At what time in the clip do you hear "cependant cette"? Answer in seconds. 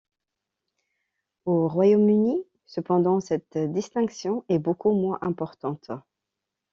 2.65-3.55